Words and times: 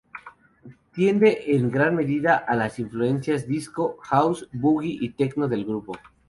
Tiende 0.95 1.53
en 1.55 1.69
gran 1.69 1.95
medida 1.95 2.35
a 2.35 2.55
las 2.55 2.79
influencias 2.79 3.45
disco, 3.47 3.97
house, 4.01 4.49
boogie 4.51 4.97
y 4.99 5.09
techno 5.11 5.47
del 5.47 5.63
grupo. 5.63 5.93